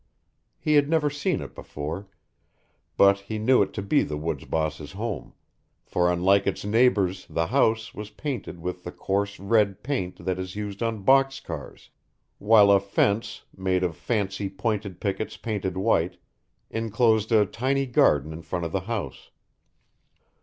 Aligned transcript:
He 0.57 0.73
had 0.73 0.89
never 0.89 1.11
seen 1.11 1.41
it 1.41 1.53
before, 1.53 2.07
but 2.97 3.19
he 3.19 3.37
knew 3.37 3.61
it 3.61 3.71
to 3.73 3.83
be 3.83 4.01
the 4.01 4.17
woods 4.17 4.45
boss's 4.45 4.93
home, 4.93 5.35
for 5.83 6.11
unlike 6.11 6.47
its 6.47 6.65
neighbours 6.65 7.27
the 7.29 7.45
house 7.45 7.93
was 7.93 8.09
painted 8.09 8.59
with 8.59 8.83
the 8.83 8.91
coarse 8.91 9.39
red 9.39 9.83
paint 9.83 10.25
that 10.25 10.39
is 10.39 10.55
used 10.55 10.81
on 10.81 11.03
box 11.03 11.39
cars, 11.39 11.91
while 12.39 12.71
a 12.71 12.79
fence, 12.79 13.43
made 13.55 13.83
of 13.83 13.95
fancy 13.95 14.49
pointed 14.49 14.99
pickets 14.99 15.37
painted 15.37 15.77
white, 15.77 16.17
inclosed 16.71 17.31
a 17.31 17.45
tiny 17.45 17.85
garden 17.85 18.33
in 18.33 18.41
front 18.41 18.65
of 18.65 18.71
the 18.71 18.81
house. 18.89 19.29